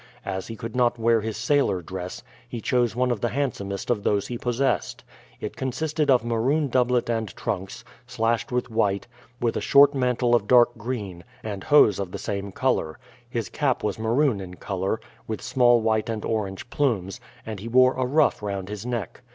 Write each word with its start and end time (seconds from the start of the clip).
As 0.25 0.47
he 0.47 0.55
could 0.55 0.75
not 0.75 0.97
wear 0.97 1.21
his 1.21 1.37
sailor 1.37 1.83
dress 1.83 2.23
he 2.49 2.59
chose 2.59 2.95
one 2.95 3.11
of 3.11 3.21
the 3.21 3.29
handsomest 3.29 3.91
of 3.91 4.01
those 4.01 4.25
he 4.25 4.35
possessed. 4.39 5.03
It 5.39 5.55
consisted 5.55 6.09
of 6.09 6.25
maroon 6.25 6.69
doublet 6.69 7.07
and 7.07 7.27
trunks, 7.35 7.83
slashed 8.07 8.51
with 8.51 8.71
white, 8.71 9.05
with 9.39 9.55
a 9.55 9.61
short 9.61 9.93
mantle 9.93 10.33
of 10.33 10.47
dark 10.47 10.75
green, 10.75 11.23
and 11.43 11.65
hose 11.65 11.99
of 11.99 12.09
the 12.11 12.17
same 12.17 12.51
colour; 12.51 12.97
his 13.29 13.47
cap 13.47 13.83
was 13.83 13.99
maroon 13.99 14.41
in 14.41 14.55
colour, 14.55 14.99
with 15.27 15.39
small 15.39 15.81
white 15.81 16.09
and 16.09 16.25
orange 16.25 16.67
plumes, 16.71 17.21
and 17.45 17.59
he 17.59 17.67
wore 17.67 17.93
a 17.93 18.03
ruff 18.03 18.41
round 18.41 18.69
his 18.69 18.83
neck. 18.87 19.21